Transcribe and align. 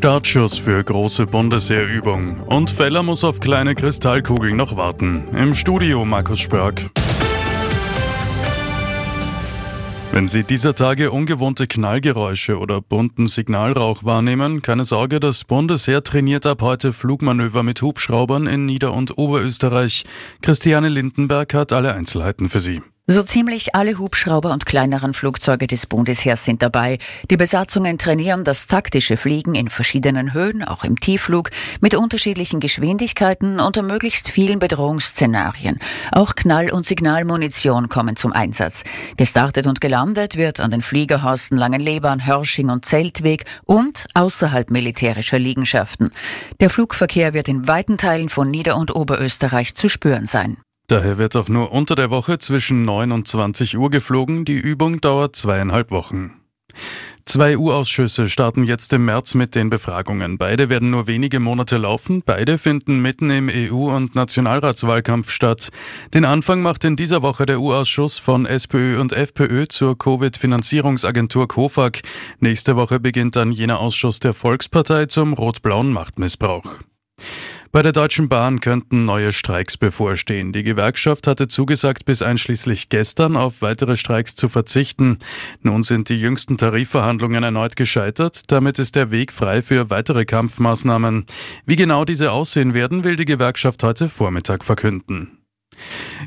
Startschuss 0.00 0.56
für 0.56 0.82
große 0.82 1.26
Bundesheerübung 1.26 2.40
und 2.46 2.70
Feller 2.70 3.02
muss 3.02 3.22
auf 3.22 3.38
kleine 3.38 3.74
Kristallkugeln 3.74 4.56
noch 4.56 4.74
warten. 4.74 5.28
Im 5.36 5.54
Studio 5.54 6.06
Markus 6.06 6.38
Spörk. 6.38 6.88
Wenn 10.10 10.26
Sie 10.26 10.42
dieser 10.42 10.74
Tage 10.74 11.10
ungewohnte 11.10 11.66
Knallgeräusche 11.66 12.58
oder 12.58 12.80
bunten 12.80 13.26
Signalrauch 13.26 14.02
wahrnehmen, 14.02 14.62
keine 14.62 14.84
Sorge, 14.84 15.20
das 15.20 15.44
Bundesheer 15.44 16.02
trainiert 16.02 16.46
ab 16.46 16.62
heute 16.62 16.94
Flugmanöver 16.94 17.62
mit 17.62 17.82
Hubschraubern 17.82 18.46
in 18.46 18.64
Nieder- 18.64 18.94
und 18.94 19.18
Oberösterreich. 19.18 20.06
Christiane 20.40 20.88
Lindenberg 20.88 21.52
hat 21.52 21.74
alle 21.74 21.92
Einzelheiten 21.92 22.48
für 22.48 22.60
Sie. 22.60 22.80
So 23.12 23.24
ziemlich 23.24 23.74
alle 23.74 23.98
Hubschrauber 23.98 24.52
und 24.52 24.66
kleineren 24.66 25.14
Flugzeuge 25.14 25.66
des 25.66 25.86
Bundesheers 25.86 26.44
sind 26.44 26.62
dabei. 26.62 26.98
Die 27.28 27.36
Besatzungen 27.36 27.98
trainieren 27.98 28.44
das 28.44 28.68
taktische 28.68 29.16
Fliegen 29.16 29.56
in 29.56 29.68
verschiedenen 29.68 30.32
Höhen, 30.32 30.62
auch 30.62 30.84
im 30.84 30.94
Tiefflug, 31.00 31.50
mit 31.80 31.96
unterschiedlichen 31.96 32.60
Geschwindigkeiten 32.60 33.58
unter 33.58 33.82
möglichst 33.82 34.28
vielen 34.28 34.60
Bedrohungsszenarien. 34.60 35.80
Auch 36.12 36.36
Knall- 36.36 36.70
und 36.70 36.86
Signalmunition 36.86 37.88
kommen 37.88 38.14
zum 38.14 38.32
Einsatz. 38.32 38.84
Gestartet 39.16 39.66
und 39.66 39.80
gelandet 39.80 40.36
wird 40.36 40.60
an 40.60 40.70
den 40.70 40.80
Fliegerhorsten 40.80 41.58
Langenlebern, 41.58 42.24
Hörsching 42.24 42.70
und 42.70 42.84
Zeltweg 42.84 43.44
und 43.64 44.06
außerhalb 44.14 44.70
militärischer 44.70 45.40
Liegenschaften. 45.40 46.12
Der 46.60 46.70
Flugverkehr 46.70 47.34
wird 47.34 47.48
in 47.48 47.66
weiten 47.66 47.98
Teilen 47.98 48.28
von 48.28 48.52
Nieder- 48.52 48.76
und 48.76 48.94
Oberösterreich 48.94 49.74
zu 49.74 49.88
spüren 49.88 50.26
sein. 50.26 50.58
Daher 50.90 51.18
wird 51.18 51.36
auch 51.36 51.48
nur 51.48 51.70
unter 51.70 51.94
der 51.94 52.10
Woche 52.10 52.38
zwischen 52.38 52.82
9 52.82 53.12
und 53.12 53.28
20 53.28 53.78
Uhr 53.78 53.90
geflogen. 53.90 54.44
Die 54.44 54.58
Übung 54.58 55.00
dauert 55.00 55.36
zweieinhalb 55.36 55.92
Wochen. 55.92 56.32
Zwei 57.24 57.56
U-Ausschüsse 57.56 58.26
starten 58.26 58.64
jetzt 58.64 58.92
im 58.92 59.04
März 59.04 59.36
mit 59.36 59.54
den 59.54 59.70
Befragungen. 59.70 60.36
Beide 60.36 60.68
werden 60.68 60.90
nur 60.90 61.06
wenige 61.06 61.38
Monate 61.38 61.76
laufen. 61.76 62.24
Beide 62.26 62.58
finden 62.58 63.00
mitten 63.00 63.30
im 63.30 63.48
EU- 63.48 63.94
und 63.94 64.16
Nationalratswahlkampf 64.16 65.30
statt. 65.30 65.68
Den 66.12 66.24
Anfang 66.24 66.60
macht 66.60 66.84
in 66.84 66.96
dieser 66.96 67.22
Woche 67.22 67.46
der 67.46 67.60
U-Ausschuss 67.60 68.18
von 68.18 68.44
SPÖ 68.44 69.00
und 69.00 69.12
FPÖ 69.12 69.68
zur 69.68 69.96
Covid-Finanzierungsagentur 69.96 71.46
COFAG. 71.46 72.00
Nächste 72.40 72.74
Woche 72.74 72.98
beginnt 72.98 73.36
dann 73.36 73.52
jener 73.52 73.78
Ausschuss 73.78 74.18
der 74.18 74.34
Volkspartei 74.34 75.06
zum 75.06 75.34
rot-blauen 75.34 75.92
Machtmissbrauch. 75.92 76.80
Bei 77.72 77.82
der 77.82 77.92
Deutschen 77.92 78.28
Bahn 78.28 78.58
könnten 78.58 79.04
neue 79.04 79.30
Streiks 79.30 79.76
bevorstehen. 79.76 80.52
Die 80.52 80.64
Gewerkschaft 80.64 81.28
hatte 81.28 81.46
zugesagt, 81.46 82.04
bis 82.04 82.20
einschließlich 82.20 82.88
gestern 82.88 83.36
auf 83.36 83.62
weitere 83.62 83.96
Streiks 83.96 84.34
zu 84.34 84.48
verzichten. 84.48 85.20
Nun 85.62 85.84
sind 85.84 86.08
die 86.08 86.16
jüngsten 86.16 86.58
Tarifverhandlungen 86.58 87.44
erneut 87.44 87.76
gescheitert. 87.76 88.42
Damit 88.50 88.80
ist 88.80 88.96
der 88.96 89.12
Weg 89.12 89.30
frei 89.30 89.62
für 89.62 89.88
weitere 89.88 90.24
Kampfmaßnahmen. 90.24 91.26
Wie 91.64 91.76
genau 91.76 92.04
diese 92.04 92.32
aussehen 92.32 92.74
werden, 92.74 93.04
will 93.04 93.14
die 93.14 93.24
Gewerkschaft 93.24 93.84
heute 93.84 94.08
Vormittag 94.08 94.64
verkünden. 94.64 95.39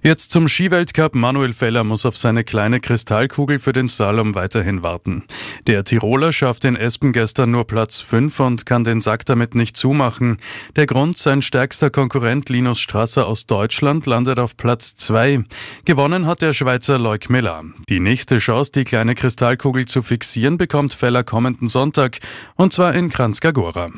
Jetzt 0.03 0.31
zum 0.31 0.47
Skiweltcup. 0.47 1.15
Manuel 1.15 1.53
Feller 1.53 1.83
muss 1.83 2.05
auf 2.05 2.17
seine 2.17 2.43
kleine 2.43 2.79
Kristallkugel 2.79 3.59
für 3.59 3.71
den 3.71 3.87
Slalom 3.87 4.35
weiterhin 4.35 4.83
warten. 4.83 5.23
Der 5.67 5.83
Tiroler 5.83 6.33
schafft 6.33 6.65
in 6.65 6.75
Espen 6.75 7.13
gestern 7.13 7.51
nur 7.51 7.65
Platz 7.65 8.01
5 8.01 8.39
und 8.41 8.65
kann 8.65 8.83
den 8.83 8.99
Sack 8.99 9.25
damit 9.25 9.55
nicht 9.55 9.77
zumachen. 9.77 10.37
Der 10.75 10.85
Grund, 10.85 11.17
sein 11.17 11.41
stärkster 11.41 11.89
Konkurrent 11.89 12.49
Linus 12.49 12.79
Strasser 12.79 13.27
aus 13.27 13.45
Deutschland 13.45 14.05
landet 14.05 14.39
auf 14.39 14.57
Platz 14.57 14.95
2. 14.95 15.43
Gewonnen 15.85 16.25
hat 16.25 16.41
der 16.41 16.53
Schweizer 16.53 16.99
Leuk 16.99 17.29
Miller. 17.29 17.63
Die 17.87 17.99
nächste 17.99 18.39
Chance, 18.39 18.71
die 18.73 18.83
kleine 18.83 19.15
Kristallkugel 19.15 19.85
zu 19.85 20.01
fixieren, 20.01 20.57
bekommt 20.57 20.93
Feller 20.93 21.23
kommenden 21.23 21.69
Sonntag 21.69 22.19
und 22.55 22.73
zwar 22.73 22.93
in 22.93 23.09
Kranzkagora. 23.09 23.93